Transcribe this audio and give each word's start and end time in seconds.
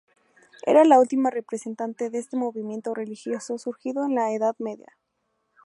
Era 0.65 0.83
la 0.83 0.99
última 0.99 1.29
representante 1.29 2.09
de 2.09 2.17
este 2.17 2.35
movimiento 2.35 2.95
religioso 2.95 3.59
surgido 3.59 4.03
en 4.03 4.15
la 4.15 4.33
Edad 4.33 4.55
Media. 4.57 4.97